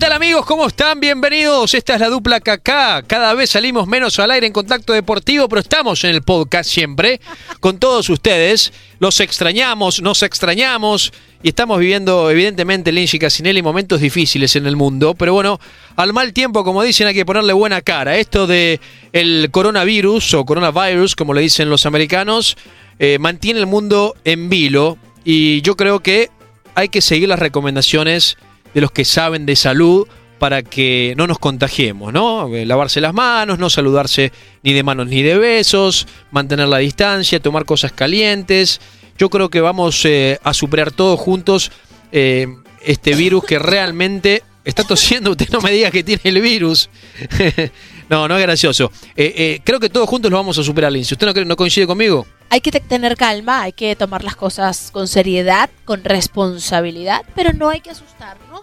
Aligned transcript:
Tal 0.00 0.12
amigos? 0.14 0.46
¿Cómo 0.46 0.66
están? 0.66 0.98
Bienvenidos. 0.98 1.74
Esta 1.74 1.92
es 1.92 2.00
la 2.00 2.08
dupla 2.08 2.40
KK. 2.40 3.06
Cada 3.06 3.34
vez 3.34 3.50
salimos 3.50 3.86
menos 3.86 4.18
al 4.18 4.30
aire 4.30 4.46
en 4.46 4.52
contacto 4.52 4.94
deportivo, 4.94 5.46
pero 5.46 5.60
estamos 5.60 6.02
en 6.04 6.12
el 6.12 6.22
podcast 6.22 6.70
siempre 6.70 7.20
con 7.60 7.78
todos 7.78 8.08
ustedes. 8.08 8.72
Los 8.98 9.20
extrañamos, 9.20 10.00
nos 10.00 10.22
extrañamos 10.22 11.12
y 11.42 11.50
estamos 11.50 11.78
viviendo 11.78 12.30
evidentemente 12.30 12.92
Lindsay 12.92 13.20
Casinelli 13.20 13.60
momentos 13.60 14.00
difíciles 14.00 14.56
en 14.56 14.66
el 14.66 14.74
mundo, 14.74 15.12
pero 15.12 15.34
bueno, 15.34 15.60
al 15.96 16.14
mal 16.14 16.32
tiempo, 16.32 16.64
como 16.64 16.82
dicen, 16.82 17.06
hay 17.06 17.14
que 17.14 17.26
ponerle 17.26 17.52
buena 17.52 17.82
cara. 17.82 18.16
Esto 18.16 18.46
de 18.46 18.80
el 19.12 19.50
coronavirus 19.50 20.32
o 20.32 20.46
coronavirus, 20.46 21.14
como 21.14 21.34
le 21.34 21.42
dicen 21.42 21.68
los 21.68 21.84
americanos, 21.84 22.56
eh, 22.98 23.18
mantiene 23.18 23.60
el 23.60 23.66
mundo 23.66 24.16
en 24.24 24.48
vilo 24.48 24.96
y 25.26 25.60
yo 25.60 25.76
creo 25.76 26.00
que 26.00 26.30
hay 26.74 26.88
que 26.88 27.02
seguir 27.02 27.28
las 27.28 27.38
recomendaciones 27.38 28.38
de 28.74 28.80
los 28.80 28.90
que 28.90 29.04
saben 29.04 29.46
de 29.46 29.56
salud 29.56 30.06
para 30.40 30.62
que 30.62 31.12
no 31.18 31.26
nos 31.26 31.38
contagiemos, 31.38 32.14
¿no? 32.14 32.52
Eh, 32.54 32.64
Lavarse 32.64 33.02
las 33.02 33.12
manos, 33.12 33.58
no 33.58 33.68
saludarse 33.68 34.32
ni 34.62 34.72
de 34.72 34.82
manos 34.82 35.06
ni 35.06 35.22
de 35.22 35.36
besos, 35.36 36.06
mantener 36.30 36.66
la 36.66 36.78
distancia, 36.78 37.40
tomar 37.40 37.66
cosas 37.66 37.92
calientes. 37.92 38.80
Yo 39.18 39.28
creo 39.28 39.50
que 39.50 39.60
vamos 39.60 40.02
eh, 40.06 40.38
a 40.42 40.54
superar 40.54 40.92
todos 40.92 41.20
juntos 41.20 41.70
eh, 42.10 42.46
este 42.82 43.14
virus 43.14 43.44
que 43.44 43.58
realmente 43.58 44.42
está 44.64 44.82
tosiendo. 44.82 45.30
Usted 45.32 45.50
no 45.50 45.60
me 45.60 45.72
diga 45.72 45.90
que 45.90 46.02
tiene 46.02 46.22
el 46.24 46.40
virus. 46.40 46.88
no, 48.08 48.26
no 48.26 48.34
es 48.34 48.42
gracioso. 48.42 48.90
Creo 49.14 49.78
que 49.78 49.90
todos 49.90 50.08
juntos 50.08 50.30
lo 50.30 50.38
vamos 50.38 50.56
a 50.56 50.64
superar, 50.64 50.90
Lindsay. 50.90 51.16
¿Usted 51.16 51.34
no, 51.34 51.44
no 51.44 51.56
coincide 51.56 51.86
conmigo? 51.86 52.26
Hay 52.52 52.60
que 52.60 52.70
te- 52.72 52.80
tener 52.80 53.16
calma, 53.16 53.62
hay 53.62 53.72
que 53.72 53.94
tomar 53.96 54.24
las 54.24 54.34
cosas 54.36 54.90
con 54.90 55.06
seriedad, 55.06 55.70
con 55.84 56.02
responsabilidad, 56.04 57.22
pero 57.34 57.52
no 57.52 57.68
hay 57.68 57.80
que 57.80 57.90
asustarnos 57.90 58.62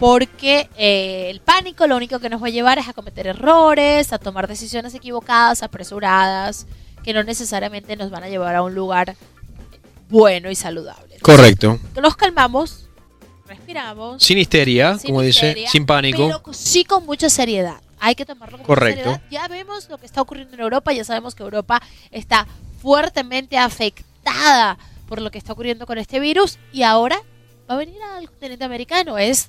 porque 0.00 0.68
eh, 0.76 1.28
el 1.30 1.40
pánico 1.40 1.86
lo 1.86 1.96
único 1.96 2.18
que 2.18 2.28
nos 2.28 2.42
va 2.42 2.48
a 2.48 2.50
llevar 2.50 2.78
es 2.78 2.88
a 2.88 2.92
cometer 2.92 3.28
errores, 3.28 4.12
a 4.12 4.18
tomar 4.18 4.46
decisiones 4.48 4.92
equivocadas, 4.94 5.62
apresuradas, 5.62 6.66
que 7.02 7.12
no 7.14 7.22
necesariamente 7.22 7.96
nos 7.96 8.10
van 8.10 8.24
a 8.24 8.28
llevar 8.28 8.56
a 8.56 8.62
un 8.62 8.74
lugar 8.74 9.14
bueno 10.08 10.50
y 10.50 10.54
saludable. 10.56 11.16
Correcto. 11.22 11.78
Nos 12.02 12.16
calmamos, 12.16 12.88
respiramos, 13.46 14.22
Sin 14.22 14.38
histeria, 14.38 14.98
sin 14.98 15.08
como 15.10 15.22
dice, 15.22 15.46
histeria, 15.48 15.70
sin 15.70 15.86
pánico. 15.86 16.26
Pero 16.44 16.52
sí 16.52 16.84
con 16.84 17.06
mucha 17.06 17.30
seriedad. 17.30 17.80
Hay 17.98 18.14
que 18.14 18.26
tomarlo 18.26 18.58
con 18.58 18.66
Correcto. 18.66 19.02
seriedad. 19.04 19.22
Ya 19.30 19.48
vemos 19.48 19.88
lo 19.88 19.96
que 19.96 20.04
está 20.06 20.20
ocurriendo 20.20 20.54
en 20.54 20.60
Europa, 20.60 20.92
ya 20.92 21.04
sabemos 21.04 21.34
que 21.34 21.42
Europa 21.42 21.80
está 22.10 22.46
fuertemente 22.80 23.58
afectada 23.58 24.78
por 25.08 25.20
lo 25.20 25.30
que 25.30 25.38
está 25.38 25.52
ocurriendo 25.52 25.86
con 25.86 25.98
este 25.98 26.20
virus 26.20 26.58
y 26.72 26.82
ahora 26.82 27.20
va 27.68 27.74
a 27.74 27.78
venir 27.78 28.00
al 28.16 28.28
continente 28.28 28.64
americano. 28.64 29.18
Es, 29.18 29.48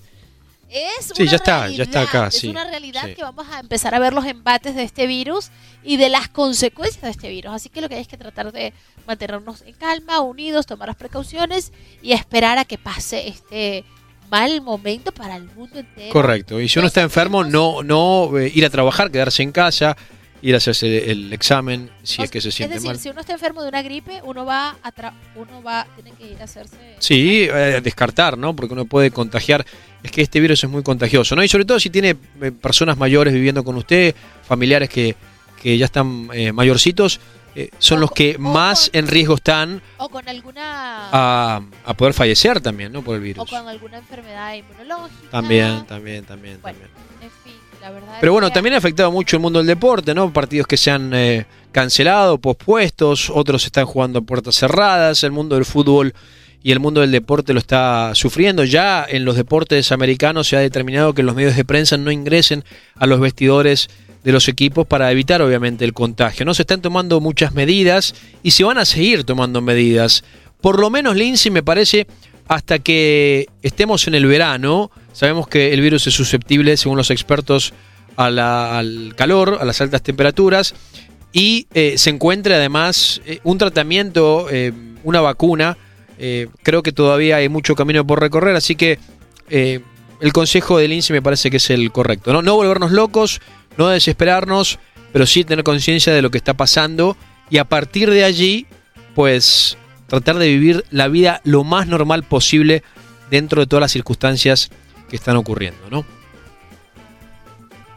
es 0.69 1.11
Sí, 1.15 1.23
una 1.23 1.31
ya 1.31 1.35
está, 1.37 1.67
ya 1.69 1.83
está 1.83 1.99
realidad, 1.99 2.03
acá, 2.21 2.27
Es 2.27 2.35
sí, 2.35 2.47
una 2.49 2.63
realidad 2.66 3.03
sí. 3.05 3.16
que 3.16 3.23
vamos 3.23 3.47
a 3.51 3.59
empezar 3.59 3.95
a 3.95 3.99
ver 3.99 4.13
los 4.13 4.25
embates 4.25 4.75
de 4.75 4.83
este 4.83 5.07
virus 5.07 5.49
y 5.83 5.97
de 5.97 6.09
las 6.09 6.27
consecuencias 6.27 7.01
de 7.03 7.09
este 7.11 7.29
virus. 7.29 7.53
Así 7.53 7.69
que 7.69 7.81
lo 7.81 7.89
que 7.89 7.95
hay 7.95 8.01
es 8.01 8.07
que 8.07 8.17
tratar 8.17 8.51
de 8.51 8.73
mantenernos 9.07 9.61
en 9.63 9.73
calma, 9.75 10.19
unidos, 10.21 10.66
tomar 10.66 10.87
las 10.89 10.97
precauciones 10.97 11.71
y 12.01 12.11
esperar 12.11 12.57
a 12.57 12.66
que 12.66 12.77
pase 12.77 13.27
este 13.27 13.83
mal 14.29 14.59
momento 14.61 15.13
para 15.13 15.37
el 15.37 15.45
mundo 15.45 15.79
entero. 15.79 16.11
Correcto. 16.11 16.59
Y 16.59 16.67
si 16.67 16.79
uno 16.79 16.89
está 16.89 17.01
enfermo, 17.01 17.45
no, 17.45 17.81
no 17.83 18.37
eh, 18.37 18.51
ir 18.53 18.66
a 18.66 18.69
trabajar, 18.69 19.09
quedarse 19.09 19.41
en 19.41 19.53
casa, 19.53 19.95
ir 20.41 20.53
a 20.53 20.57
hacerse 20.57 21.09
el 21.11 21.33
examen 21.33 21.89
si 22.03 22.21
O 22.21 22.25
es 22.25 22.31
que 22.31 22.39
se 22.41 22.51
siente 22.51 22.75
es 22.75 22.81
decir, 22.83 22.93
mal. 22.95 22.99
si 22.99 23.09
uno 23.09 23.21
está 23.21 23.33
enfermo 23.33 23.63
de 23.63 23.69
una 23.69 23.81
gripe, 23.81 24.21
uno 24.23 24.45
va 24.45 24.77
a 24.83 24.91
tra- 24.93 25.13
uno 25.35 25.63
va 25.63 25.87
tiene 25.95 26.11
que 26.17 26.27
ir 26.31 26.39
a 26.41 26.43
hacerse 26.43 26.75
Sí, 26.99 27.47
eh, 27.51 27.81
descartar, 27.83 28.37
¿no? 28.37 28.55
Porque 28.55 28.73
uno 28.73 28.85
puede 28.85 29.09
contagiar. 29.11 29.65
Es 30.03 30.11
que 30.11 30.21
este 30.21 30.39
virus 30.39 30.63
es 30.63 30.69
muy 30.69 30.83
contagioso, 30.83 31.35
¿no? 31.35 31.43
Y 31.43 31.47
sobre 31.47 31.65
todo 31.65 31.79
si 31.79 31.89
tiene 31.89 32.15
eh, 32.41 32.51
personas 32.51 32.97
mayores 32.97 33.34
viviendo 33.34 33.63
con 33.63 33.75
usted, 33.78 34.13
familiares 34.47 34.89
que, 34.89 35.16
que 35.61 35.78
ya 35.78 35.85
están 35.85 36.29
eh, 36.34 36.51
mayorcitos, 36.51 37.19
eh, 37.55 37.72
son 37.79 37.97
O 37.97 38.01
los 38.01 38.11
que 38.11 38.35
o 38.35 38.40
más 38.40 38.90
con- 38.91 38.99
en 38.99 39.07
riesgo 39.07 39.33
están 39.35 39.81
o 39.97 40.07
con 40.09 40.29
alguna 40.29 41.09
a, 41.11 41.61
a 41.85 41.93
poder 41.95 42.13
fallecer 42.13 42.61
también, 42.61 42.91
¿no? 42.91 43.01
Por 43.01 43.16
el 43.16 43.22
o 43.22 43.23
virus. 43.23 43.49
con 43.49 43.67
alguna 43.67 43.97
enfermedad 43.97 44.53
inmunológica. 44.53 45.31
También, 45.31 45.85
también, 45.87 46.23
también, 46.25 46.59
Bueno, 46.61 46.78
también. 46.78 47.06
La 47.87 47.93
verdad. 47.93 48.17
Pero 48.19 48.34
bueno, 48.34 48.51
también 48.51 48.73
ha 48.75 48.78
afectado 48.78 49.11
mucho 49.11 49.37
el 49.37 49.41
mundo 49.41 49.59
del 49.59 49.67
deporte, 49.67 50.13
¿no? 50.13 50.31
Partidos 50.31 50.67
que 50.67 50.78
se 50.78 50.91
han 50.91 51.13
eh, 51.13 51.45
cancelado, 51.72 52.37
pospuestos, 52.37 53.29
otros 53.29 53.66
están 53.66 53.85
jugando 53.85 54.19
a 54.19 54.22
puertas 54.22 54.55
cerradas, 54.55 55.23
el 55.23 55.31
mundo 55.31 55.55
del 55.55 55.66
fútbol 55.66 56.13
y 56.63 56.72
el 56.72 56.79
mundo 56.79 57.01
del 57.01 57.11
deporte 57.11 57.53
lo 57.53 57.59
está 57.59 58.11
sufriendo. 58.13 58.63
Ya 58.63 59.05
en 59.07 59.25
los 59.25 59.35
deportes 59.35 59.91
americanos 59.91 60.47
se 60.47 60.57
ha 60.57 60.59
determinado 60.59 61.13
que 61.13 61.23
los 61.23 61.35
medios 61.35 61.55
de 61.55 61.66
prensa 61.66 61.97
no 61.97 62.11
ingresen 62.11 62.63
a 62.95 63.07
los 63.07 63.19
vestidores 63.19 63.90
de 64.23 64.31
los 64.31 64.47
equipos 64.49 64.85
para 64.85 65.11
evitar 65.11 65.41
obviamente 65.41 65.85
el 65.85 65.93
contagio. 65.93 66.45
No 66.45 66.53
se 66.53 66.63
están 66.63 66.81
tomando 66.81 67.22
muchas 67.22 67.53
medidas 67.53 68.16
y 68.43 68.51
se 68.51 68.63
van 68.63 68.78
a 68.78 68.85
seguir 68.85 69.23
tomando 69.23 69.61
medidas. 69.61 70.23
Por 70.59 70.79
lo 70.79 70.90
menos 70.90 71.16
Lindsay 71.16 71.51
me 71.51 71.63
parece 71.63 72.07
hasta 72.47 72.79
que 72.79 73.47
estemos 73.61 74.07
en 74.07 74.16
el 74.16 74.25
verano 74.25 74.91
Sabemos 75.17 75.47
que 75.47 75.73
el 75.73 75.81
virus 75.81 76.05
es 76.05 76.14
susceptible, 76.14 76.78
según 76.78 76.96
los 76.96 77.09
expertos, 77.09 77.73
al 78.17 79.14
calor, 79.16 79.58
a 79.59 79.66
las 79.66 79.81
altas 79.81 80.03
temperaturas, 80.03 80.75
y 81.34 81.66
eh, 81.73 81.97
se 81.97 82.11
encuentra 82.11 82.58
además 82.58 83.19
eh, 83.25 83.40
un 83.43 83.58
tratamiento, 83.58 84.46
eh, 84.52 84.72
una 85.03 85.19
vacuna. 85.22 85.75
Creo 86.61 86.84
que 86.84 86.91
todavía 86.91 87.37
hay 87.37 87.49
mucho 87.49 87.73
camino 87.73 88.05
por 88.05 88.19
recorrer, 88.19 88.55
así 88.55 88.75
que 88.75 88.99
el 89.49 90.34
consejo 90.34 90.78
del 90.78 90.93
INSE 90.93 91.14
me 91.14 91.22
parece 91.23 91.49
que 91.49 91.58
es 91.58 91.69
el 91.72 91.91
correcto. 91.91 92.31
¿no? 92.31 92.43
no 92.43 92.55
volvernos 92.55 92.91
locos, 92.91 93.41
no 93.75 93.87
desesperarnos, 93.87 94.78
pero 95.14 95.25
sí 95.25 95.43
tener 95.43 95.64
conciencia 95.64 96.14
de 96.14 96.22
lo 96.22 96.29
que 96.29 96.37
está 96.37 96.53
pasando 96.53 97.17
y 97.49 97.58
a 97.58 97.66
partir 97.66 98.11
de 98.11 98.23
allí, 98.23 98.67
pues 99.16 99.79
tratar 100.05 100.37
de 100.37 100.47
vivir 100.47 100.85
la 100.91 101.08
vida 101.08 101.41
lo 101.43 101.64
más 101.64 101.87
normal 101.87 102.22
posible 102.22 102.84
dentro 103.31 103.61
de 103.61 103.67
todas 103.67 103.81
las 103.81 103.91
circunstancias 103.91 104.69
que 105.09 105.15
están 105.15 105.35
ocurriendo, 105.37 105.89
¿no? 105.89 106.05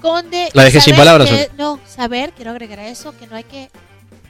Conde. 0.00 0.48
La 0.54 0.64
dejé 0.64 0.80
sin 0.80 0.96
palabras, 0.96 1.28
que- 1.28 1.50
¿o 1.52 1.56
no, 1.58 1.80
saber, 1.86 2.32
quiero 2.32 2.52
agregar 2.52 2.78
a 2.80 2.88
eso, 2.88 3.16
que 3.16 3.26
no 3.26 3.36
hay 3.36 3.44
que 3.44 3.70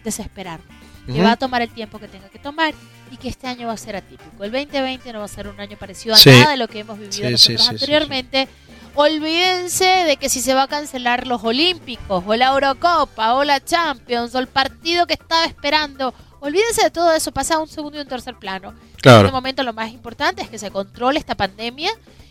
desesperarnos. 0.03 0.67
Que 1.07 1.13
Ujú. 1.13 1.23
va 1.23 1.33
a 1.33 1.37
tomar 1.37 1.63
el 1.63 1.71
tiempo 1.71 1.99
que 1.99 2.09
tenga 2.09 2.29
que 2.29 2.39
tomar 2.39 2.75
y 3.11 3.17
que 3.17 3.29
este 3.29 3.47
año 3.47 3.69
va 3.69 3.73
a 3.75 3.77
ser 3.77 3.97
atípico. 3.97 4.45
El 4.45 4.51
2020 4.53 5.13
no 5.13 5.21
va 5.21 5.25
a 5.25 5.29
ser 5.29 5.49
un 5.49 5.59
año 5.61 5.77
parecido 5.79 6.15
a 6.15 6.19
Sí. 6.19 6.31
nada 6.31 6.51
de 6.51 6.57
lo 6.57 6.69
que 6.69 6.81
hemos 6.81 6.99
vivido 6.99 7.15
Sí, 7.17 7.31
nosotros 7.31 7.63
sí, 7.63 7.69
anteriormente. 7.71 8.49
Olvídense 8.95 9.85
de 9.85 10.17
que 10.17 10.29
si 10.29 10.41
se 10.41 10.53
va 10.53 10.65
a 10.65 10.69
cancelar 10.69 11.27
los 11.29 11.43
Olímpicos, 11.45 12.25
o 12.27 12.35
la 12.35 12.49
Eurocopa, 12.49 13.35
o 13.35 13.45
la 13.45 13.65
Champions, 13.65 14.35
o 14.35 14.41
el 14.41 14.49
partido 14.49 15.07
que 15.07 15.15
estaba 15.15 15.45
esperando. 15.45 16.13
Olvídense 16.41 16.83
de 16.83 16.91
todo 16.91 17.13
eso, 17.13 17.31
pasa 17.33 17.55
a 17.55 17.59
un 17.61 17.69
segundo 17.69 17.99
y 17.99 18.01
un 18.01 18.09
tercer 18.09 18.35
plano. 18.35 18.71
En 19.03 19.13
este 19.21 19.33
momento 19.33 19.63
lo 19.63 19.73
más 19.73 19.91
importante 19.93 20.43
es 20.43 20.49
que 20.49 20.59
se 20.59 20.71
controle 20.73 21.19
esta 21.21 21.35
pandemia 21.37 21.91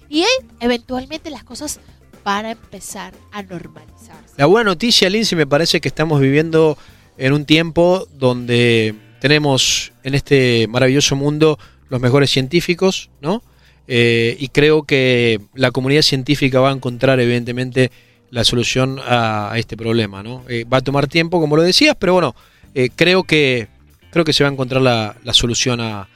y 0.10 0.26
eventualmente 0.60 1.30
las 1.30 1.44
cosas 1.44 1.80
van 2.24 2.46
a 2.46 2.52
empezar 2.52 3.14
a 3.32 3.44
normalizarse. 3.44 4.34
La 4.38 4.46
buena 4.46 4.72
noticia, 4.72 5.10
Lindsay, 5.10 5.38
me 5.38 5.48
parece 5.48 5.80
que 5.80 5.88
estamos 5.88 6.20
viviendo 6.20 6.78
en 7.18 7.34
un 7.34 7.46
tiempo 7.46 8.08
donde 8.14 8.96
tenemos 9.20 9.92
en 10.04 10.16
este 10.16 10.68
maravilloso 10.68 11.16
mundo 11.16 11.60
los 11.90 12.02
mejores 12.02 12.30
científicos, 12.30 13.10
¿no? 13.22 13.44
Eh, 13.88 14.38
y 14.40 14.50
creo 14.50 14.84
que 14.84 15.42
la 15.56 15.72
comunidad 15.72 16.04
científica 16.04 16.60
va 16.60 16.70
a 16.70 16.74
encontrar, 16.74 17.20
evidentemente, 17.20 17.92
la 18.30 18.44
solución 18.44 19.00
a, 19.04 19.52
este 19.56 19.76
problema, 19.76 20.22
¿no? 20.22 20.44
Eh, 20.48 20.66
va 20.72 20.78
a 20.78 20.82
tomar 20.82 21.08
tiempo, 21.08 21.40
como 21.40 21.56
lo 21.56 21.64
decías, 21.64 21.96
pero 22.00 22.14
bueno, 22.14 22.36
eh, 22.76 22.90
creo 22.96 23.24
que 23.24 23.68
creo 24.12 24.26
que 24.26 24.34
se 24.34 24.44
va 24.44 24.50
a 24.50 24.54
encontrar 24.54 24.82
la, 24.82 25.16
solución 25.34 25.82
a 25.82 26.08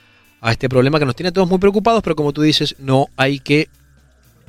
este 0.50 0.68
problema 0.68 1.00
que 1.00 1.06
nos 1.06 1.16
tiene 1.16 1.30
a 1.30 1.31
todos 1.31 1.48
muy 1.48 1.60
preocupados, 1.60 2.01
pero 2.04 2.16
como 2.16 2.34
tú 2.34 2.42
dices, 2.42 2.75
no 2.80 3.07
hay 3.18 3.40
que 3.40 3.69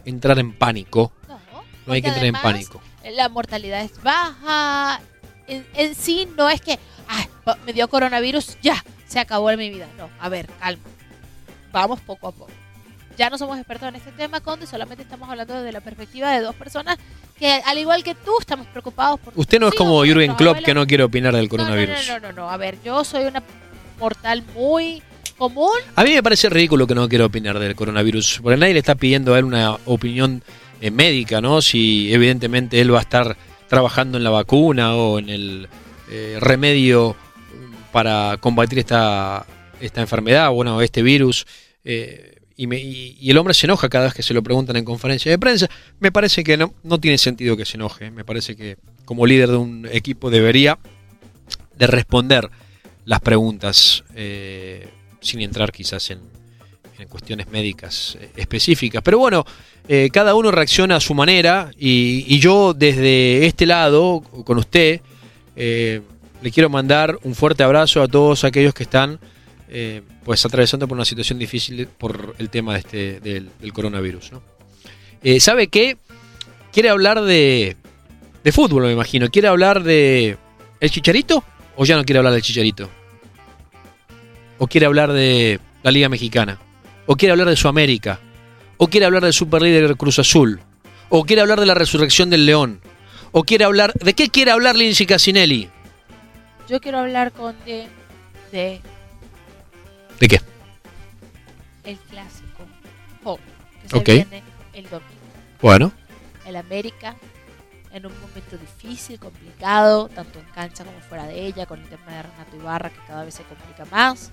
entrar 0.04 0.38
en 0.38 0.52
pánico. 0.52 1.12
No, 1.28 1.38
No 1.86 1.92
hay 1.92 2.02
que 2.02 2.08
entrar 2.08 2.26
en 2.26 2.34
pánico. 2.34 2.80
La 3.14 3.28
mortalidad 3.28 3.80
es 3.82 4.02
baja. 4.02 5.00
En, 5.46 5.66
en 5.74 5.94
sí 5.94 6.26
no 6.36 6.48
es 6.48 6.60
que 6.60 6.78
"Ay, 7.08 7.26
me 7.66 7.72
dio 7.74 7.86
coronavirus, 7.88 8.56
ya, 8.62 8.82
se 9.06 9.20
acabó 9.20 9.50
en 9.50 9.58
mi 9.58 9.68
vida. 9.70 9.86
No, 9.98 10.08
a 10.18 10.28
ver, 10.28 10.48
calma. 10.58 10.82
Vamos 11.72 12.00
poco 12.00 12.28
a 12.28 12.32
poco. 12.32 12.50
Ya 13.18 13.30
no 13.30 13.38
somos 13.38 13.56
expertos 13.58 13.88
en 13.88 13.94
este 13.96 14.10
tema, 14.12 14.40
Conde, 14.40 14.66
solamente 14.66 15.02
estamos 15.04 15.28
hablando 15.28 15.54
desde 15.54 15.70
la 15.70 15.80
perspectiva 15.80 16.32
de 16.32 16.40
dos 16.40 16.54
personas 16.54 16.96
que, 17.38 17.62
al 17.64 17.78
igual 17.78 18.02
que 18.02 18.14
tú, 18.16 18.32
estamos 18.40 18.66
preocupados 18.68 19.20
por... 19.20 19.32
Usted 19.36 19.60
no 19.60 19.68
es 19.68 19.74
como 19.74 20.02
Jürgen 20.04 20.34
Klopp 20.34 20.48
abuelos. 20.56 20.64
que 20.64 20.74
no 20.74 20.86
quiere 20.86 21.04
opinar 21.04 21.32
del 21.34 21.42
No, 21.42 21.46
no, 21.46 21.50
coronavirus. 21.64 22.08
No, 22.08 22.18
no, 22.20 22.26
no, 22.28 22.32
no, 22.32 22.50
A 22.50 22.56
ver, 22.56 22.78
yo 22.82 23.04
soy 23.04 23.24
una 23.26 23.42
mortal 24.00 24.42
muy 24.54 25.00
común. 25.36 25.70
A 25.94 26.04
mí 26.04 26.10
me 26.10 26.22
parece 26.22 26.48
ridículo 26.48 26.86
que 26.86 26.94
no 26.94 27.08
quiera 27.08 27.26
opinar 27.26 27.58
del 27.58 27.74
coronavirus, 27.74 28.40
porque 28.42 28.56
nadie 28.56 28.74
le 28.74 28.80
está 28.80 28.94
pidiendo 28.94 29.34
a 29.34 29.38
él 29.38 29.44
una 29.44 29.76
opinión 29.84 30.42
eh, 30.80 30.90
médica, 30.90 31.40
¿no? 31.40 31.62
Si 31.62 32.12
evidentemente 32.12 32.80
él 32.80 32.92
va 32.92 32.98
a 32.98 33.02
estar 33.02 33.36
trabajando 33.68 34.18
en 34.18 34.24
la 34.24 34.30
vacuna 34.30 34.94
o 34.94 35.18
en 35.18 35.28
el 35.28 35.68
eh, 36.10 36.38
remedio 36.40 37.16
para 37.92 38.36
combatir 38.40 38.80
esta, 38.80 39.46
esta 39.80 40.00
enfermedad, 40.00 40.50
bueno, 40.50 40.80
este 40.80 41.02
virus. 41.02 41.46
eh, 41.84 42.30
y, 42.56 43.30
el 43.30 43.36
hombre 43.36 43.52
se 43.52 43.66
enoja 43.66 43.88
cada 43.88 44.04
vez 44.04 44.14
que 44.14 44.22
se 44.22 44.32
lo 44.32 44.42
preguntan 44.42 44.76
en 44.76 44.84
conferencia 44.84 45.30
de 45.30 45.38
prensa. 45.38 45.68
Me 45.98 46.12
parece 46.12 46.44
que 46.44 46.56
no, 46.56 46.72
no 46.84 47.00
tiene 47.00 47.18
sentido 47.18 47.56
que 47.56 47.64
se 47.64 47.76
enoje. 47.76 48.12
Me 48.12 48.24
parece 48.24 48.54
que 48.54 48.76
como 49.04 49.26
líder 49.26 49.50
de 49.50 49.56
un 49.56 49.88
equipo 49.90 50.30
debería 50.30 50.78
de 51.76 51.86
responder 51.88 52.48
las 53.06 53.20
preguntas 53.20 54.04
sin 55.24 55.40
entrar 55.40 55.72
quizás 55.72 56.10
en, 56.10 56.20
cuestiones 57.08 57.48
médicas 57.50 58.16
eh, 58.18 58.30
específicas. 58.36 59.02
Pero 59.02 59.18
bueno, 59.18 59.44
eh, 59.88 60.08
cada 60.10 60.34
uno 60.34 60.50
reacciona 60.50 60.96
a 60.96 61.00
su 61.00 61.12
manera 61.12 61.70
y, 61.78 62.38
yo 62.38 62.72
desde 62.72 63.44
este 63.44 63.66
lado, 63.66 64.22
con 64.44 64.56
usted, 64.56 65.00
eh, 65.54 66.00
le 66.40 66.50
quiero 66.50 66.70
mandar 66.70 67.18
un 67.24 67.34
fuerte 67.34 67.62
abrazo 67.62 68.00
a 68.00 68.08
todos 68.08 68.44
aquellos 68.44 68.72
que 68.72 68.84
están 68.84 69.18
pues 70.24 70.46
atravesando 70.46 70.86
por 70.86 70.96
una 70.96 71.04
situación 71.04 71.36
difícil 71.36 71.88
por 71.88 72.36
el 72.38 72.48
tema 72.48 72.74
de 72.74 72.78
este, 72.78 73.20
del, 73.20 73.50
coronavirus. 73.72 74.30
¿no? 74.30 74.42
¿Sabe 75.40 75.66
qué? 75.66 75.96
¿Quiere 76.72 76.90
hablar 76.90 77.22
de, 77.22 77.76
de 78.44 78.52
fútbol, 78.52 78.84
me 78.84 78.92
imagino? 78.92 79.28
¿Quiere 79.30 79.48
hablar 79.48 79.82
de 79.82 80.38
el 80.78 80.90
chicharito? 80.90 81.42
¿O 81.74 81.84
ya 81.84 81.96
no 81.96 82.04
quiere 82.04 82.18
hablar 82.18 82.34
del 82.34 82.42
chicharito? 82.42 82.88
¿O 84.64 84.66
quiere 84.66 84.86
hablar 84.86 85.12
de 85.12 85.60
la 85.82 85.90
Liga 85.90 86.08
Mexicana? 86.08 86.58
¿O 87.04 87.16
quiere 87.16 87.32
hablar 87.32 87.50
de 87.50 87.54
Sudamérica? 87.54 88.18
¿O 88.78 88.88
quiere 88.88 89.04
hablar 89.04 89.22
del 89.22 89.34
superlíder 89.34 89.94
Cruz 89.98 90.18
Azul? 90.18 90.58
¿O 91.10 91.26
quiere 91.26 91.42
hablar 91.42 91.60
de 91.60 91.66
la 91.66 91.74
resurrección 91.74 92.30
del 92.30 92.46
León? 92.46 92.80
¿O 93.32 93.42
quiere 93.44 93.66
hablar... 93.66 93.92
¿De 93.92 94.14
qué 94.14 94.30
quiere 94.30 94.52
hablar 94.52 94.74
Lindsay 94.74 95.04
Casinelli? 95.04 95.68
Yo 96.66 96.80
quiero 96.80 97.00
hablar 97.00 97.32
con 97.32 97.54
de, 97.66 97.88
de 98.52 98.80
¿De 100.18 100.28
qué? 100.28 100.40
el 101.84 101.98
clásico 101.98 102.64
joven 103.22 103.44
que 103.82 103.88
se 103.90 103.96
Ok. 103.98 104.06
viene 104.06 104.42
el 104.72 104.84
domingo. 104.84 105.04
Bueno, 105.60 105.92
El 106.46 106.56
América 106.56 107.16
en 107.94 108.04
un 108.06 108.12
momento 108.20 108.58
difícil, 108.58 109.18
complicado, 109.18 110.08
tanto 110.08 110.40
en 110.40 110.44
cancha 110.46 110.84
como 110.84 110.98
fuera 111.00 111.26
de 111.26 111.46
ella, 111.46 111.64
con 111.64 111.80
el 111.80 111.88
tema 111.88 112.12
de 112.12 112.22
Renato 112.24 112.56
Ibarra 112.56 112.90
que 112.90 113.00
cada 113.06 113.24
vez 113.24 113.34
se 113.34 113.44
complica 113.44 113.84
más. 113.86 114.30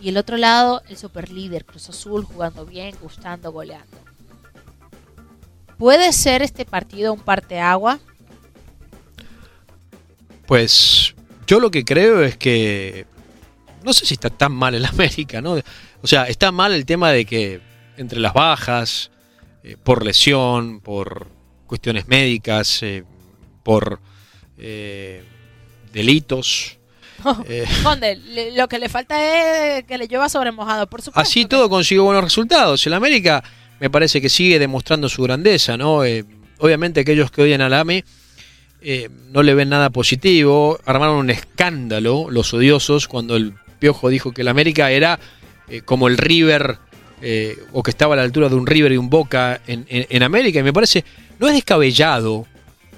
Y 0.00 0.08
el 0.08 0.16
otro 0.16 0.36
lado, 0.36 0.82
el 0.88 0.96
superlíder 0.96 1.64
Cruz 1.64 1.88
Azul 1.90 2.24
jugando 2.24 2.64
bien, 2.64 2.94
gustando, 3.00 3.52
goleando. 3.52 3.98
¿Puede 5.78 6.12
ser 6.12 6.42
este 6.42 6.64
partido 6.64 7.12
un 7.12 7.20
parteagua? 7.20 7.98
pues 10.46 11.14
yo 11.46 11.60
lo 11.60 11.70
que 11.70 11.82
creo 11.82 12.22
es 12.22 12.36
que... 12.36 13.06
No 13.84 13.94
sé 13.94 14.04
si 14.04 14.12
está 14.14 14.28
tan 14.28 14.52
mal 14.52 14.74
el 14.74 14.84
América, 14.86 15.40
¿no? 15.40 15.56
O 16.02 16.06
sea, 16.06 16.24
está 16.24 16.52
mal 16.52 16.72
el 16.72 16.84
tema 16.84 17.10
de 17.10 17.24
que 17.24 17.60
entre 17.96 18.20
las 18.20 18.34
bajas, 18.34 19.10
eh, 19.64 19.76
por 19.82 20.04
lesión, 20.04 20.80
por 20.80 21.28
cuestiones 21.72 22.06
médicas, 22.06 22.82
eh, 22.82 23.02
por 23.62 23.98
eh, 24.58 25.22
delitos, 25.90 26.76
eh, 27.48 27.64
Conde, 27.82 28.16
le- 28.16 28.52
lo 28.52 28.68
que 28.68 28.78
le 28.78 28.90
falta 28.90 29.78
es 29.78 29.84
que 29.84 29.96
le 29.96 30.06
llueva 30.06 30.28
sobre 30.28 30.52
mojado, 30.52 30.86
por 30.86 31.00
supuesto. 31.00 31.18
así 31.18 31.46
todo 31.46 31.70
consiguió 31.70 32.04
buenos 32.04 32.24
resultados. 32.24 32.86
El 32.86 32.92
América 32.92 33.42
me 33.80 33.88
parece 33.88 34.20
que 34.20 34.28
sigue 34.28 34.58
demostrando 34.58 35.08
su 35.08 35.22
grandeza, 35.22 35.78
¿no? 35.78 36.04
Eh, 36.04 36.26
obviamente 36.58 37.00
aquellos 37.00 37.30
que 37.30 37.40
odian 37.40 37.62
al 37.62 37.72
AME 37.72 38.04
eh, 38.82 39.08
no 39.30 39.42
le 39.42 39.54
ven 39.54 39.70
nada 39.70 39.88
positivo, 39.88 40.78
armaron 40.84 41.16
un 41.16 41.30
escándalo 41.30 42.26
los 42.30 42.52
odiosos 42.52 43.08
cuando 43.08 43.36
el 43.36 43.54
Piojo 43.78 44.10
dijo 44.10 44.32
que 44.32 44.42
el 44.42 44.48
América 44.48 44.90
era 44.90 45.18
eh, 45.68 45.80
como 45.80 46.06
el 46.08 46.18
River 46.18 46.76
eh, 47.22 47.56
o 47.72 47.82
que 47.82 47.90
estaba 47.92 48.14
a 48.14 48.16
la 48.18 48.22
altura 48.24 48.48
de 48.48 48.56
un 48.56 48.66
River 48.66 48.92
y 48.92 48.96
un 48.98 49.08
Boca 49.08 49.60
en, 49.66 49.86
en- 49.88 50.06
en 50.10 50.22
América 50.22 50.58
y 50.58 50.62
me 50.62 50.72
parece, 50.72 51.04
no 51.38 51.46
es 51.48 51.54
descabellado 51.54 52.46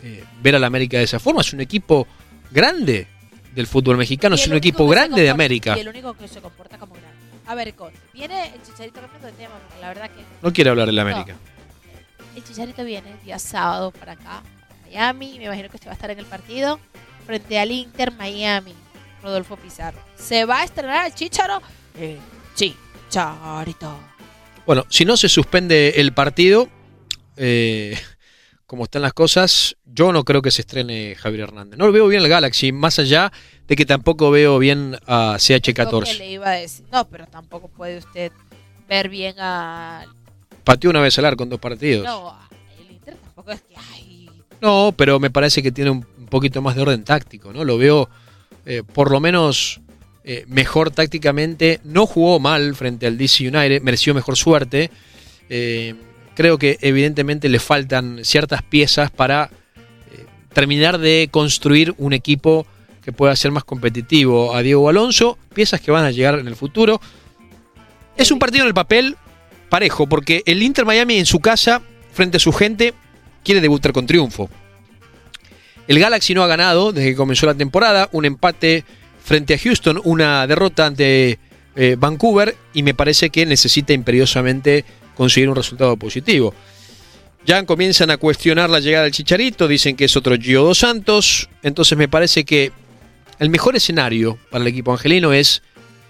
eh, 0.02 0.24
ver 0.42 0.56
al 0.56 0.64
América 0.64 0.96
de 0.98 1.04
esa 1.04 1.18
forma, 1.20 1.42
es 1.42 1.52
un 1.52 1.60
equipo 1.60 2.06
grande 2.50 3.06
del 3.54 3.66
fútbol 3.66 3.96
mexicano, 3.96 4.34
es 4.34 4.46
un 4.48 4.54
equipo 4.54 4.88
grande 4.88 5.22
de 5.22 5.30
América. 5.30 5.76
Y 5.76 5.80
el 5.80 5.88
único 5.88 6.14
que 6.14 6.26
se 6.26 6.40
comporta 6.40 6.76
como 6.78 6.94
grande. 6.94 7.10
A 7.46 7.54
ver, 7.54 7.74
Conde, 7.74 7.96
viene 8.12 8.46
el 8.54 8.62
Chicharito 8.62 9.00
cambiando 9.00 9.26
de 9.28 9.32
tema, 9.34 9.54
porque 9.62 9.80
la 9.80 9.88
verdad 9.88 10.10
que 10.10 10.22
No 10.42 10.52
quiere 10.52 10.70
hablar 10.70 10.86
del 10.86 10.98
América. 10.98 11.36
el 12.34 12.42
Chicharito 12.42 12.84
viene 12.84 13.12
el 13.12 13.20
día 13.22 13.38
sábado 13.38 13.90
para 13.92 14.12
acá, 14.12 14.38
a 14.38 14.42
Miami. 14.86 15.38
Me 15.38 15.44
imagino 15.44 15.68
que 15.68 15.76
usted 15.76 15.88
va 15.88 15.92
a 15.92 15.94
estar 15.94 16.10
en 16.10 16.18
el 16.18 16.24
partido 16.26 16.80
frente 17.26 17.58
al 17.58 17.70
Inter 17.70 18.12
Miami, 18.12 18.74
Rodolfo 19.22 19.56
Pizarro. 19.56 19.98
¿Se 20.16 20.44
va 20.46 20.62
a 20.62 20.64
estrenar 20.64 21.06
el 21.06 21.14
Chicharo? 21.14 21.60
Eh, 21.98 22.18
Chicharito. 22.54 23.98
Bueno, 24.66 24.84
si 24.88 25.04
no 25.04 25.16
se 25.16 25.28
suspende 25.28 25.94
el 25.96 26.12
partido, 26.12 26.68
eh, 27.36 27.98
como 28.66 28.84
están 28.84 29.02
las 29.02 29.12
cosas, 29.12 29.76
yo 29.84 30.12
no 30.12 30.24
creo 30.24 30.42
que 30.42 30.50
se 30.50 30.62
estrene 30.62 31.14
Javier 31.16 31.42
Hernández. 31.42 31.78
No 31.78 31.86
lo 31.86 31.92
veo 31.92 32.08
bien 32.08 32.22
el 32.22 32.28
Galaxy, 32.28 32.72
más 32.72 32.98
allá 32.98 33.32
de 33.66 33.76
que 33.76 33.84
tampoco 33.86 34.30
veo 34.30 34.58
bien 34.58 34.96
a 35.06 35.32
Lo 35.32 35.38
que 35.38 35.60
CH14. 35.72 36.18
le 36.18 36.30
iba 36.32 36.48
a 36.48 36.54
decir. 36.54 36.86
No, 36.90 37.06
pero 37.08 37.26
tampoco 37.26 37.68
puede 37.68 37.98
usted 37.98 38.32
ver 38.88 39.08
bien 39.08 39.36
a 39.38 40.04
pateó 40.64 40.90
una 40.90 41.00
vez 41.00 41.18
al 41.18 41.26
arco 41.26 41.42
en 41.42 41.50
dos 41.50 41.60
partidos. 41.60 42.04
No, 42.04 42.38
el 42.80 42.90
Inter 42.90 43.16
tampoco 43.16 43.50
es 43.52 43.60
que. 43.62 43.74
Ay, 43.92 44.30
No, 44.62 44.94
pero 44.96 45.20
me 45.20 45.30
parece 45.30 45.62
que 45.62 45.70
tiene 45.72 45.90
un 45.90 46.06
un 46.24 46.30
poquito 46.30 46.62
más 46.62 46.74
de 46.74 46.82
orden 46.82 47.04
táctico, 47.04 47.52
¿no? 47.52 47.64
Lo 47.64 47.76
veo 47.76 48.08
eh, 48.64 48.82
por 48.82 49.10
lo 49.10 49.20
menos 49.20 49.80
eh, 50.24 50.44
mejor 50.48 50.90
tácticamente. 50.90 51.80
No 51.84 52.06
jugó 52.06 52.40
mal 52.40 52.74
frente 52.74 53.06
al 53.06 53.18
DC 53.18 53.46
United, 53.48 53.82
mereció 53.82 54.14
mejor 54.14 54.36
suerte. 54.36 54.90
Eh, 55.50 55.94
creo 56.34 56.56
que 56.56 56.78
evidentemente 56.80 57.48
le 57.50 57.58
faltan 57.58 58.24
ciertas 58.24 58.62
piezas 58.62 59.10
para 59.10 59.50
eh, 60.10 60.24
terminar 60.52 60.98
de 60.98 61.28
construir 61.30 61.94
un 61.98 62.14
equipo 62.14 62.66
que 63.02 63.12
pueda 63.12 63.36
ser 63.36 63.50
más 63.50 63.64
competitivo 63.64 64.54
a 64.54 64.62
Diego 64.62 64.88
Alonso, 64.88 65.36
piezas 65.52 65.82
que 65.82 65.90
van 65.90 66.06
a 66.06 66.10
llegar 66.10 66.38
en 66.38 66.48
el 66.48 66.56
futuro. 66.56 67.02
Es 68.16 68.30
un 68.30 68.38
partido 68.38 68.62
en 68.62 68.68
el 68.68 68.74
papel 68.74 69.16
parejo, 69.68 70.06
porque 70.06 70.42
el 70.46 70.62
Inter 70.62 70.86
Miami 70.86 71.18
en 71.18 71.26
su 71.26 71.40
casa, 71.40 71.82
frente 72.12 72.38
a 72.38 72.40
su 72.40 72.52
gente, 72.52 72.94
quiere 73.44 73.60
debutar 73.60 73.92
con 73.92 74.06
triunfo. 74.06 74.48
El 75.86 75.98
Galaxy 75.98 76.32
no 76.32 76.42
ha 76.42 76.46
ganado 76.46 76.92
desde 76.92 77.10
que 77.10 77.16
comenzó 77.16 77.44
la 77.44 77.54
temporada, 77.54 78.08
un 78.12 78.24
empate 78.24 78.84
frente 79.24 79.54
a 79.54 79.58
Houston, 79.58 80.00
una 80.04 80.46
derrota 80.46 80.86
ante 80.86 81.38
eh, 81.74 81.96
Vancouver 81.98 82.54
y 82.74 82.82
me 82.82 82.94
parece 82.94 83.30
que 83.30 83.46
necesita 83.46 83.94
imperiosamente 83.94 84.84
conseguir 85.16 85.48
un 85.48 85.56
resultado 85.56 85.96
positivo. 85.96 86.54
Ya 87.46 87.64
comienzan 87.64 88.10
a 88.10 88.18
cuestionar 88.18 88.70
la 88.70 88.80
llegada 88.80 89.04
del 89.04 89.12
Chicharito, 89.12 89.66
dicen 89.66 89.96
que 89.96 90.04
es 90.04 90.16
otro 90.16 90.36
Gio 90.36 90.62
dos 90.62 90.78
Santos, 90.78 91.48
entonces 91.62 91.96
me 91.96 92.06
parece 92.06 92.44
que 92.44 92.70
el 93.38 93.48
mejor 93.48 93.76
escenario 93.76 94.38
para 94.50 94.62
el 94.62 94.68
equipo 94.68 94.92
angelino 94.92 95.32
es 95.32 95.62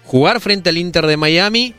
jugar 0.03 0.39
frente 0.41 0.69
al 0.69 0.77
Inter 0.77 1.07
de 1.07 1.17
Miami, 1.17 1.73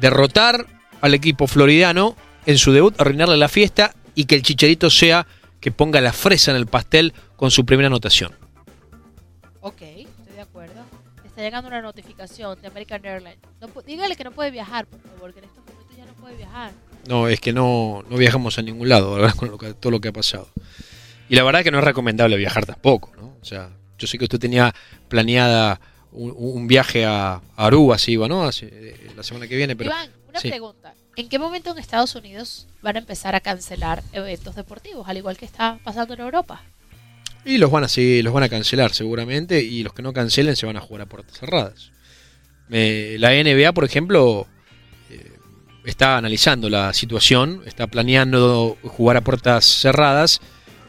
derrotar 0.00 0.66
al 1.02 1.14
equipo 1.14 1.46
floridano 1.46 2.16
en 2.46 2.56
su 2.56 2.72
debut, 2.72 2.98
arruinarle 2.98 3.36
la 3.36 3.48
fiesta 3.48 3.94
y 4.14 4.24
que 4.24 4.36
el 4.36 4.42
Chicharito 4.42 4.88
sea 4.88 5.26
que 5.60 5.70
ponga 5.70 6.00
la 6.00 6.14
fresa 6.14 6.50
en 6.50 6.56
el 6.56 6.66
pastel 6.66 7.12
con 7.36 7.50
su 7.50 7.66
primera 7.66 7.88
anotación. 7.88 8.32
ok. 9.60 9.82
Está 11.40 11.46
llegando 11.48 11.68
una 11.68 11.80
notificación 11.80 12.60
de 12.60 12.68
American 12.68 13.02
Airlines. 13.02 13.38
No 13.62 13.68
dígale 13.80 14.14
que 14.14 14.24
no 14.24 14.30
puede 14.30 14.50
viajar, 14.50 14.84
por 14.84 15.00
favor, 15.00 15.32
que 15.32 15.38
en 15.38 15.46
estos 15.46 15.64
momentos 15.64 15.96
ya 15.96 16.04
no 16.04 16.12
puede 16.12 16.36
viajar. 16.36 16.72
No, 17.08 17.28
es 17.28 17.40
que 17.40 17.54
no, 17.54 18.04
no 18.10 18.18
viajamos 18.18 18.58
a 18.58 18.62
ningún 18.62 18.90
lado, 18.90 19.14
¿verdad? 19.14 19.34
Con 19.38 19.50
lo 19.50 19.56
que- 19.56 19.72
todo 19.72 19.90
lo 19.90 20.02
que 20.02 20.08
ha 20.08 20.12
pasado. 20.12 20.50
Y 21.30 21.36
la 21.36 21.42
verdad 21.42 21.62
que 21.62 21.70
no 21.70 21.78
es 21.78 21.84
recomendable 21.84 22.36
viajar 22.36 22.66
tampoco, 22.66 23.10
¿no? 23.16 23.36
O 23.40 23.44
sea, 23.46 23.70
yo 23.98 24.06
sé 24.06 24.18
que 24.18 24.24
usted 24.24 24.38
tenía 24.38 24.74
planeada 25.08 25.80
un, 26.12 26.34
un 26.36 26.66
viaje 26.66 27.06
a, 27.06 27.40
Aruba, 27.56 27.94
así 27.94 28.12
iba, 28.12 28.28
¿no? 28.28 28.44
La 28.44 29.22
semana 29.22 29.48
que 29.48 29.56
viene, 29.56 29.74
pero... 29.76 29.88
Iván, 29.88 30.10
una 30.28 30.40
sí. 30.40 30.50
pregunta. 30.50 30.92
¿En 31.16 31.30
qué 31.30 31.38
momento 31.38 31.70
en 31.70 31.78
Estados 31.78 32.14
Unidos 32.16 32.66
van 32.82 32.96
a 32.96 32.98
empezar 32.98 33.34
a 33.34 33.40
cancelar 33.40 34.02
eventos 34.12 34.56
deportivos, 34.56 35.08
al 35.08 35.16
igual 35.16 35.38
que 35.38 35.46
está 35.46 35.78
pasando 35.84 36.12
en 36.12 36.20
Europa? 36.20 36.60
Y 37.44 37.58
los 37.58 37.70
van 37.70 37.84
a 37.84 37.88
sí, 37.88 38.22
los 38.22 38.32
van 38.34 38.42
a 38.42 38.48
cancelar 38.48 38.92
seguramente 38.92 39.62
y 39.62 39.82
los 39.82 39.94
que 39.94 40.02
no 40.02 40.12
cancelen 40.12 40.56
se 40.56 40.66
van 40.66 40.76
a 40.76 40.80
jugar 40.80 41.02
a 41.02 41.06
puertas 41.06 41.38
cerradas. 41.38 41.90
Eh, 42.70 43.16
la 43.18 43.30
NBA, 43.32 43.72
por 43.72 43.84
ejemplo, 43.84 44.46
eh, 45.10 45.32
está 45.84 46.16
analizando 46.18 46.68
la 46.68 46.92
situación, 46.92 47.62
está 47.66 47.86
planeando 47.86 48.76
jugar 48.82 49.16
a 49.16 49.22
puertas 49.22 49.64
cerradas, 49.64 50.40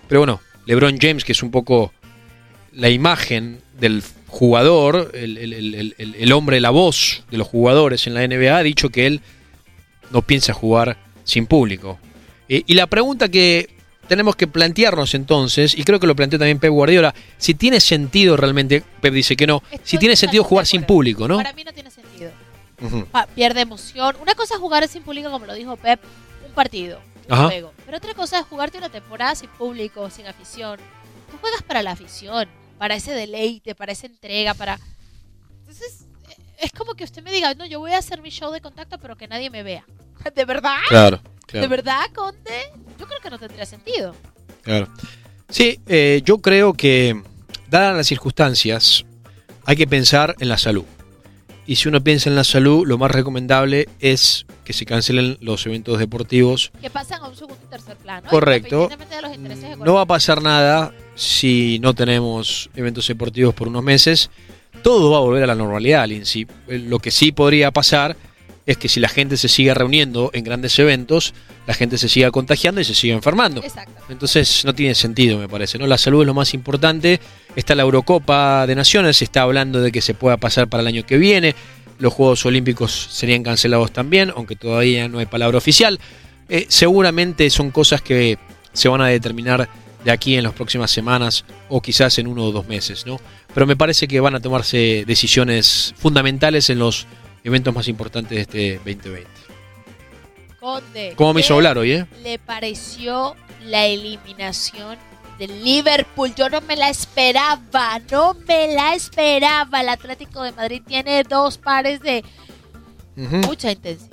pero 0.07 0.21
bueno, 0.21 0.41
LeBron 0.65 0.97
James, 0.99 1.23
que 1.23 1.31
es 1.31 1.41
un 1.41 1.51
poco 1.51 1.93
la 2.73 2.89
imagen 2.89 3.61
del 3.79 4.03
jugador, 4.27 5.11
el, 5.13 5.37
el- 5.37 5.53
el- 5.53 5.95
el- 5.97 6.15
el 6.15 6.31
hombre, 6.33 6.59
la 6.59 6.69
voz 6.69 7.23
de 7.31 7.37
los 7.37 7.47
jugadores 7.47 8.07
en 8.07 8.13
la 8.13 8.23
NBA, 8.23 8.57
ha 8.57 8.63
dicho 8.63 8.89
que 8.89 9.07
él 9.07 9.21
no 10.11 10.21
piensa 10.21 10.53
jugar 10.53 10.97
sin 11.23 11.47
público. 11.47 11.97
Eh, 12.47 12.63
y 12.67 12.73
la 12.75 12.87
pregunta 12.87 13.29
que 13.29 13.69
tenemos 14.11 14.35
que 14.35 14.45
plantearnos 14.45 15.13
entonces, 15.15 15.73
y 15.73 15.85
creo 15.85 15.97
que 15.97 16.05
lo 16.05 16.17
planteó 16.17 16.37
también 16.37 16.59
Pep 16.59 16.69
Guardiola, 16.69 17.15
si 17.37 17.53
tiene 17.53 17.79
sentido 17.79 18.35
realmente, 18.35 18.83
Pep 18.99 19.13
dice 19.13 19.37
que 19.37 19.47
no, 19.47 19.63
si 19.69 19.75
Estoy 19.77 19.99
tiene 19.99 20.17
sentido 20.17 20.43
jugar 20.43 20.65
de 20.65 20.69
sin 20.69 20.83
público, 20.83 21.29
¿no? 21.29 21.37
Para 21.37 21.53
mí 21.53 21.63
no 21.63 21.71
tiene 21.71 21.89
sentido. 21.89 22.29
Ujú. 22.81 23.05
Pa- 23.05 23.25
pierde 23.27 23.61
emoción. 23.61 24.17
Una 24.21 24.35
cosa 24.35 24.55
es 24.55 24.59
jugar 24.59 24.85
sin 24.89 25.01
público, 25.03 25.31
como 25.31 25.45
lo 25.45 25.53
dijo 25.53 25.77
Pep, 25.77 26.01
un 26.45 26.51
partido, 26.51 26.99
un 27.29 27.33
Ajá. 27.33 27.45
juego. 27.45 27.71
Pero 27.85 27.95
otra 27.99 28.13
cosa 28.13 28.39
es 28.39 28.45
jugarte 28.47 28.79
una 28.79 28.89
temporada 28.89 29.33
sin 29.33 29.47
público, 29.51 30.09
sin 30.09 30.27
afición. 30.27 30.77
Tú 31.31 31.37
juegas 31.39 31.61
para 31.63 31.81
la 31.81 31.91
afición, 31.91 32.49
para 32.77 32.95
ese 32.95 33.13
deleite, 33.13 33.75
para 33.75 33.93
esa 33.93 34.07
entrega, 34.07 34.53
para... 34.55 34.77
Entonces, 35.61 36.01
eh, 36.29 36.35
es 36.59 36.73
como 36.73 36.95
que 36.95 37.05
usted 37.05 37.23
me 37.23 37.31
diga, 37.31 37.53
no, 37.53 37.65
yo 37.65 37.79
voy 37.79 37.93
a 37.93 37.99
hacer 37.99 38.21
mi 38.21 38.29
show 38.29 38.51
de 38.51 38.59
contacto, 38.59 38.97
pero 38.99 39.15
que 39.15 39.29
nadie 39.29 39.49
me 39.49 39.63
vea. 39.63 39.85
¿De 40.35 40.43
verdad? 40.43 40.75
Claro, 40.89 41.21
¿De 41.23 41.45
claro, 41.47 41.69
verdad, 41.69 42.01
Conde? 42.13 42.71
Yo 43.01 43.07
creo 43.07 43.19
que 43.19 43.29
no 43.31 43.39
tendría 43.39 43.65
sentido. 43.65 44.15
claro. 44.61 44.87
Sí, 45.49 45.79
eh, 45.87 46.21
yo 46.23 46.37
creo 46.37 46.73
que, 46.73 47.19
dadas 47.69 47.97
las 47.97 48.07
circunstancias, 48.07 49.03
hay 49.65 49.75
que 49.75 49.87
pensar 49.87 50.35
en 50.39 50.47
la 50.47 50.57
salud. 50.57 50.85
Y 51.65 51.77
si 51.77 51.89
uno 51.89 52.01
piensa 52.01 52.29
en 52.29 52.35
la 52.35 52.43
salud, 52.43 52.87
lo 52.87 52.97
más 52.97 53.11
recomendable 53.11 53.89
es 53.99 54.45
que 54.63 54.73
se 54.73 54.85
cancelen 54.85 55.37
los 55.41 55.65
eventos 55.65 55.99
deportivos 55.99 56.71
Que 56.81 56.89
pasan 56.89 57.21
a 57.21 57.27
un 57.27 57.35
segundo 57.35 57.57
y 57.65 57.69
tercer 57.69 57.97
plano. 57.97 58.29
Correcto. 58.29 58.87
De 58.87 59.21
los 59.21 59.35
intereses 59.35 59.77
No 59.79 59.95
va 59.95 60.01
a 60.01 60.05
pasar 60.05 60.41
nada 60.41 60.93
si 61.15 61.79
no 61.79 61.93
tenemos 61.93 62.69
eventos 62.75 63.07
deportivos 63.07 63.53
por 63.53 63.67
unos 63.67 63.83
meses. 63.83 64.29
Todo 64.83 65.11
va 65.11 65.17
a 65.17 65.21
volver 65.21 65.43
a 65.43 65.47
la 65.47 65.55
normalidad, 65.55 66.07
Lindsay. 66.07 66.47
Eh, 66.67 66.77
Lo 66.79 66.99
que 66.99 67.11
sí 67.11 67.31
podría 67.31 67.71
pasar 67.71 68.15
es 68.71 68.77
que 68.77 68.89
si 68.89 68.99
la 68.99 69.09
gente 69.09 69.37
se 69.37 69.47
sigue 69.47 69.73
reuniendo 69.73 70.31
en 70.33 70.43
grandes 70.43 70.77
eventos, 70.79 71.33
la 71.67 71.73
gente 71.73 71.97
se 71.97 72.09
siga 72.09 72.31
contagiando 72.31 72.81
y 72.81 72.83
se 72.83 72.93
siga 72.93 73.13
enfermando. 73.13 73.61
Exacto. 73.63 74.03
Entonces 74.09 74.63
no 74.65 74.73
tiene 74.73 74.95
sentido, 74.95 75.37
me 75.37 75.47
parece. 75.47 75.77
¿no? 75.77 75.87
La 75.87 75.97
salud 75.97 76.21
es 76.21 76.27
lo 76.27 76.33
más 76.33 76.53
importante. 76.53 77.19
Está 77.55 77.75
la 77.75 77.83
Eurocopa 77.83 78.65
de 78.67 78.75
Naciones, 78.75 79.17
se 79.17 79.25
está 79.25 79.43
hablando 79.43 79.81
de 79.81 79.91
que 79.91 80.01
se 80.01 80.13
pueda 80.13 80.37
pasar 80.37 80.67
para 80.67 80.81
el 80.81 80.87
año 80.87 81.05
que 81.05 81.17
viene. 81.17 81.55
Los 81.99 82.13
Juegos 82.13 82.45
Olímpicos 82.45 83.09
serían 83.11 83.43
cancelados 83.43 83.91
también, 83.91 84.31
aunque 84.35 84.55
todavía 84.55 85.07
no 85.07 85.19
hay 85.19 85.27
palabra 85.27 85.57
oficial. 85.57 85.99
Eh, 86.49 86.65
seguramente 86.67 87.49
son 87.49 87.71
cosas 87.71 88.01
que 88.01 88.37
se 88.73 88.89
van 88.89 89.01
a 89.01 89.07
determinar 89.07 89.69
de 90.03 90.11
aquí 90.11 90.35
en 90.35 90.43
las 90.43 90.53
próximas 90.53 90.89
semanas 90.91 91.45
o 91.69 91.81
quizás 91.81 92.17
en 92.17 92.27
uno 92.27 92.45
o 92.45 92.51
dos 92.51 92.67
meses, 92.67 93.05
¿no? 93.05 93.19
Pero 93.53 93.67
me 93.67 93.75
parece 93.75 94.07
que 94.07 94.19
van 94.19 94.35
a 94.35 94.39
tomarse 94.39 95.03
decisiones 95.05 95.93
fundamentales 95.97 96.69
en 96.69 96.79
los 96.79 97.05
eventos 97.43 97.73
más 97.73 97.87
importantes 97.87 98.35
de 98.35 98.41
este 98.41 98.75
2020. 98.77 99.29
Conde. 100.59 101.13
¿Cómo 101.15 101.33
me 101.33 101.41
¿qué 101.41 101.45
hizo 101.45 101.55
hablar 101.55 101.77
hoy, 101.77 101.93
eh? 101.93 102.05
le 102.21 102.37
pareció 102.37 103.35
la 103.65 103.87
eliminación 103.87 104.97
del 105.39 105.63
Liverpool? 105.63 106.33
Yo 106.35 106.49
no 106.49 106.61
me 106.61 106.75
la 106.75 106.89
esperaba, 106.89 107.99
no 108.11 108.35
me 108.47 108.73
la 108.75 108.93
esperaba. 108.93 109.81
El 109.81 109.89
Atlético 109.89 110.43
de 110.43 110.51
Madrid 110.51 110.81
tiene 110.85 111.23
dos 111.23 111.57
pares 111.57 111.99
de 112.01 112.23
mucha 113.15 113.71
intensidad. 113.71 114.11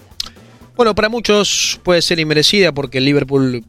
Bueno, 0.74 0.94
para 0.94 1.08
muchos 1.08 1.80
puede 1.82 2.00
ser 2.02 2.20
inmerecida 2.20 2.72
porque 2.72 2.98
el 2.98 3.04
Liverpool 3.04 3.64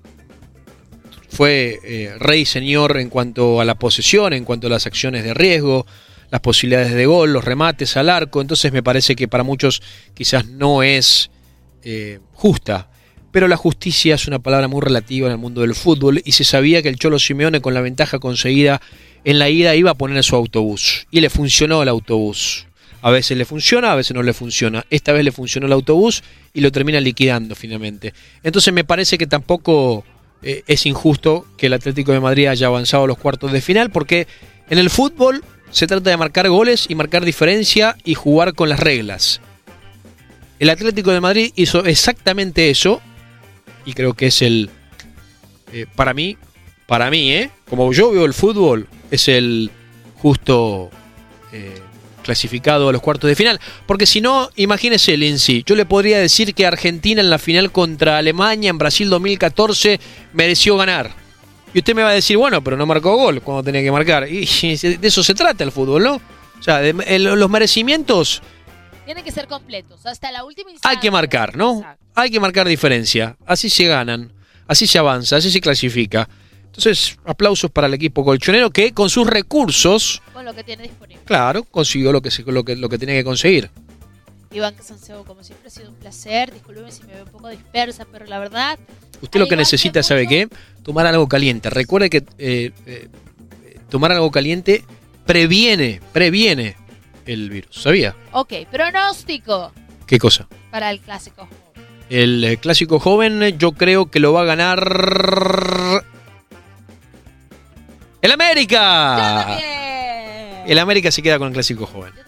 fue 1.30 1.80
eh, 1.84 2.14
rey 2.20 2.46
señor 2.46 2.98
en 2.98 3.10
cuanto 3.10 3.60
a 3.62 3.66
la 3.66 3.76
posesión, 3.76 4.34
en 4.34 4.46
cuanto 4.46 4.68
a 4.68 4.70
las 4.70 4.86
acciones 4.86 5.24
de 5.24 5.34
riesgo, 5.34 5.86
las 6.32 6.42
posibilidades 6.42 6.94
de 6.94 7.06
gol, 7.06 7.34
los 7.34 7.44
remates 7.44 7.98
al 7.98 8.10
arco. 8.10 8.42
Entonces 8.42 8.72
me 8.72 8.84
parece 8.84 9.16
que 9.16 9.28
para 9.28 9.44
muchos 9.44 9.82
quizás 10.14 10.46
no 10.46 10.84
es 10.84 11.30
eh, 11.84 12.20
justa. 12.34 12.90
Pero 13.32 13.48
la 13.48 13.58
justicia 13.58 14.16
es 14.16 14.28
una 14.28 14.40
palabra 14.40 14.68
muy 14.68 14.82
relativa 14.82 15.28
en 15.28 15.34
el 15.34 15.38
mundo 15.38 15.62
del 15.62 15.76
fútbol 15.76 16.22
y 16.26 16.32
se 16.32 16.44
sabía 16.44 16.82
que 16.82 16.90
el 16.90 16.98
Cholo 16.98 17.20
Simeone 17.20 17.62
con 17.62 17.74
la 17.74 17.82
ventaja 17.82 18.18
conseguida 18.18 18.82
en 19.24 19.38
la 19.38 19.50
ida 19.50 19.76
iba 19.76 19.92
a 19.92 19.96
poner 19.96 20.24
su 20.24 20.36
autobús. 20.36 21.08
Y 21.12 21.22
le 21.22 21.30
funcionó 21.30 21.84
el 21.84 21.90
autobús. 21.90 22.66
A 23.02 23.12
veces 23.12 23.38
le 23.38 23.46
funciona, 23.46 23.92
a 23.92 23.96
veces 23.96 24.16
no 24.16 24.24
le 24.24 24.34
funciona. 24.34 24.86
Esta 24.90 25.14
vez 25.14 25.24
le 25.24 25.32
funcionó 25.32 25.68
el 25.68 25.74
autobús 25.74 26.24
y 26.54 26.62
lo 26.62 26.72
termina 26.72 27.00
liquidando 27.00 27.56
finalmente. 27.56 28.14
Entonces 28.44 28.74
me 28.74 28.84
parece 28.84 29.18
que 29.18 29.28
tampoco 29.28 30.04
eh, 30.42 30.64
es 30.68 30.86
injusto 30.86 31.46
que 31.58 31.68
el 31.68 31.74
Atlético 31.74 32.12
de 32.12 32.20
Madrid 32.20 32.48
haya 32.48 32.68
avanzado 32.68 33.04
a 33.04 33.08
los 33.08 33.18
cuartos 33.18 33.52
de 33.52 33.62
final 33.62 33.90
porque 33.92 34.28
en 34.70 34.80
el 34.80 34.90
fútbol 34.90 35.44
se 35.72 35.88
trata 35.88 36.10
de 36.10 36.18
marcar 36.18 36.50
goles 36.50 36.86
y 36.90 36.96
marcar 36.96 37.26
diferencia 37.26 37.96
y 38.04 38.16
jugar 38.16 38.54
con 38.54 38.70
las 38.70 38.80
reglas. 38.80 39.42
El 40.60 40.70
Atlético 40.70 41.12
de 41.12 41.22
Madrid 41.22 41.52
hizo 41.56 41.86
exactamente 41.86 42.70
eso 42.70 43.02
y 43.86 43.94
creo 43.94 44.14
que 44.14 44.28
es 44.28 44.42
el 44.42 44.70
eh, 45.72 45.86
para 45.96 46.14
mí 46.14 46.38
para 46.86 47.10
mí 47.10 47.32
eh 47.32 47.50
como 47.70 47.92
yo 47.94 48.12
veo 48.12 48.26
el 48.26 48.34
fútbol 48.34 48.88
es 49.10 49.28
el 49.30 49.72
justo 50.16 50.90
eh, 51.54 51.80
clasificado 52.24 52.90
a 52.90 52.92
los 52.92 53.02
cuartos 53.02 53.30
de 53.30 53.36
final 53.36 53.60
porque 53.86 54.06
si 54.06 54.20
no 54.20 54.50
imagínese 54.56 55.18
sí 55.38 55.64
yo 55.66 55.76
le 55.76 55.86
podría 55.86 56.20
decir 56.20 56.54
que 56.54 56.66
Argentina 56.66 57.22
en 57.22 57.30
la 57.30 57.40
final 57.40 57.72
contra 57.72 58.18
Alemania 58.18 58.70
en 58.70 58.78
Brasil 58.78 59.10
2014 59.10 60.00
mereció 60.34 60.76
ganar 60.76 61.19
y 61.74 61.80
usted 61.80 61.96
me 61.96 62.04
va 62.04 62.10
a 62.10 62.14
decir 62.14 62.38
bueno 62.38 62.64
pero 62.64 62.76
no 62.78 62.86
marcó 62.86 63.16
gol 63.16 63.42
cuando 63.42 63.64
tenía 63.64 63.82
que 63.82 63.92
marcar 63.92 64.28
y 64.30 64.46
de 64.46 65.00
eso 65.08 65.24
se 65.24 65.34
trata 65.34 65.64
el 65.64 65.72
fútbol 65.72 66.04
no 66.04 66.16
o 66.16 66.64
sea 66.64 66.80
de- 66.80 67.20
los 67.20 67.50
merecimientos 67.50 68.42
Tienen 69.06 69.24
que 69.24 69.32
ser 69.32 69.48
completos, 69.48 70.06
hasta 70.06 70.32
la 70.32 70.44
última 70.44 70.70
instancia. 70.70 70.90
Hay 70.98 71.02
que 71.02 71.10
marcar, 71.10 71.56
¿no? 71.58 71.80
Exacto. 71.80 72.06
Hay 72.14 72.30
que 72.30 72.40
marcar 72.40 72.68
diferencia. 72.68 73.38
Así 73.46 73.68
se 73.70 73.88
ganan, 73.88 74.32
así 74.68 74.86
se 74.86 75.00
avanza, 75.00 75.38
así 75.38 75.50
se 75.50 75.60
clasifica. 75.62 76.30
Entonces, 76.66 77.18
aplausos 77.26 77.72
para 77.72 77.88
el 77.88 77.94
equipo 77.96 78.24
colchonero 78.24 78.70
que 78.70 78.92
con 78.94 79.10
sus 79.10 79.26
recursos, 79.26 80.22
Con 80.32 80.46
lo 80.46 80.54
que 80.54 80.64
tiene 80.64 80.84
disponible. 80.84 81.24
claro, 81.26 81.64
consiguió 81.64 82.12
lo 82.12 82.22
que, 82.22 82.30
lo 82.46 82.64
que, 82.64 82.76
lo 82.76 82.88
que 82.88 82.98
tenía 83.00 83.16
que 83.16 83.24
conseguir. 83.24 83.72
Iván 84.52 84.74
Casanseo, 84.74 85.24
como 85.26 85.44
siempre, 85.44 85.68
ha 85.68 85.72
sido 85.72 85.90
un 85.90 85.96
placer. 85.96 86.52
Disculpen 86.52 86.92
si 86.92 87.04
me 87.04 87.14
veo 87.14 87.24
un 87.26 87.30
poco 87.32 87.50
dispersa, 87.50 88.06
pero 88.12 88.26
la 88.26 88.40
verdad. 88.40 88.80
Usted 89.22 89.40
lo 89.40 89.48
que 89.48 89.56
necesita, 89.56 90.02
¿sabe 90.02 90.28
qué? 90.28 90.48
Tomar 90.84 91.06
algo 91.06 91.28
caliente. 91.28 91.70
Recuerde 91.70 92.10
que 92.10 92.24
eh, 92.40 92.72
eh, 92.88 93.10
tomar 93.90 94.12
algo 94.12 94.32
caliente 94.32 94.84
previene, 95.26 96.02
previene 96.14 96.76
el 97.26 97.50
virus. 97.50 97.76
¿Sabía? 97.84 98.16
Ok, 98.32 98.54
pronóstico 98.72 99.72
¿Qué 100.08 100.18
cosa? 100.18 100.48
para 100.72 100.90
el 100.90 101.00
clásico. 101.00 101.48
El 102.10 102.44
eh, 102.44 102.58
clásico 102.58 103.00
joven, 103.00 103.56
yo 103.60 103.74
creo 103.74 104.10
que 104.10 104.20
lo 104.20 104.34
va 104.34 104.42
a 104.42 104.46
ganar. 104.46 104.82
¡El 108.22 108.30
Yo 108.30 108.34
América! 108.34 109.46
también. 109.46 110.64
El 110.66 110.80
América 110.80 111.12
se 111.12 111.22
queda 111.22 111.38
con 111.38 111.50
el 111.50 111.54
clásico 111.54 111.86
joven. 111.86 112.14
Yo. 112.16 112.24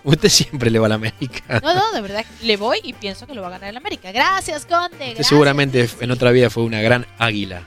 Usted 0.04 0.28
siempre 0.28 0.70
le 0.70 0.78
va 0.78 0.86
al 0.86 0.92
América. 0.92 1.60
No, 1.62 1.74
no, 1.74 1.92
de 1.92 2.00
verdad, 2.00 2.24
le 2.42 2.56
voy 2.56 2.78
y 2.82 2.92
pienso 2.94 3.26
que 3.26 3.34
lo 3.34 3.42
va 3.42 3.48
a 3.48 3.50
ganar 3.50 3.68
el 3.70 3.76
América. 3.76 4.12
Gracias, 4.12 4.64
Conde. 4.66 4.86
Usted 4.88 5.04
gracias. 5.06 5.26
seguramente 5.26 5.88
en 6.00 6.10
otra 6.10 6.30
vida 6.30 6.48
fue 6.50 6.62
una 6.64 6.80
gran 6.80 7.06
águila. 7.18 7.62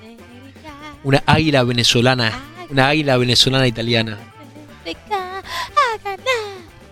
América, 0.00 0.72
Una 1.02 1.22
águila 1.26 1.62
venezolana. 1.64 2.28
Águila. 2.28 2.66
Una 2.70 2.88
águila 2.88 3.16
venezolana 3.16 3.66
italiana. 3.66 4.18
América, 4.82 5.38
a 5.38 6.02
ganar. 6.04 6.26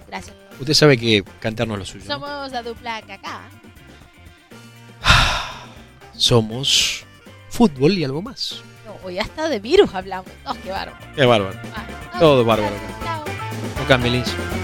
Gracias. 0.09 0.37
Usted 0.59 0.75
sabe 0.75 0.97
que 0.99 1.25
cantarnos 1.41 1.79
lo 1.79 1.85
suyo. 1.85 2.05
¿no? 2.07 2.15
Somos 2.15 2.53
la 2.53 2.63
dupla 2.63 3.03
Kaká. 3.03 3.41
Somos 6.17 7.05
fútbol 7.51 7.93
y 7.99 8.05
algo 8.05 8.23
más. 8.23 8.63
No, 8.87 8.97
hoy 9.05 9.19
hasta 9.19 9.49
de 9.49 9.59
virus 9.61 9.95
hablamos. 9.95 10.31
No, 10.45 10.55
qué 10.63 10.71
bárbaro. 10.71 10.99
Qué 11.17 11.25
bárbaro. 11.25 11.59
Ah, 11.75 11.85
no, 12.15 12.19
Todo 12.21 12.45
bárbaro. 12.45 12.75
Chao. 13.87 14.64